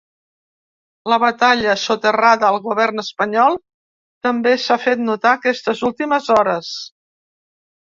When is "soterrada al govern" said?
1.81-3.03